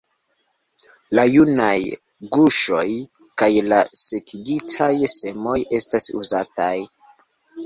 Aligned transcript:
La 1.17 1.25
junaj 1.33 1.75
guŝoj 2.37 2.85
kaj 3.43 3.51
la 3.67 3.83
sekigitaj 4.01 4.89
semoj 5.19 5.59
estas 5.83 6.11
uzataj. 6.23 6.75